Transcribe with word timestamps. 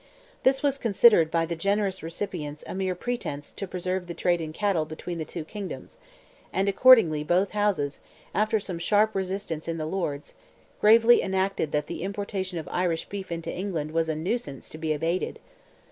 This 0.41 0.63
was 0.63 0.79
considered 0.79 1.29
by 1.29 1.45
the 1.45 1.55
generous 1.55 2.01
recipients 2.01 2.63
a 2.65 2.73
mere 2.73 2.95
pretence 2.95 3.51
to 3.53 3.67
preserve 3.67 4.07
the 4.07 4.15
trade 4.15 4.41
in 4.41 4.51
cattle 4.51 4.83
between 4.83 5.19
the 5.19 5.25
two 5.25 5.45
kingdoms, 5.45 5.99
and 6.51 6.67
accordingly 6.67 7.23
both 7.23 7.51
Houses, 7.51 7.99
after 8.33 8.59
some 8.59 8.79
sharp 8.79 9.13
resistance 9.13 9.67
in 9.67 9.77
the 9.77 9.85
Lords', 9.85 10.33
gravely 10.79 11.21
enacted 11.21 11.71
that 11.73 11.85
the 11.85 12.01
importation 12.01 12.57
of 12.57 12.67
Irish 12.69 13.05
beef 13.09 13.31
into 13.31 13.53
England 13.53 13.91
was 13.91 14.09
"a 14.09 14.15
nuisance," 14.15 14.69
to 14.69 14.79
be 14.79 14.91
abated. 14.91 15.37